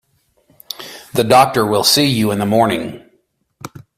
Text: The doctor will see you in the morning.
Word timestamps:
The 1.13 1.23
doctor 1.23 1.63
will 1.63 1.83
see 1.83 2.07
you 2.07 2.31
in 2.31 2.39
the 2.39 2.45
morning. 2.47 3.07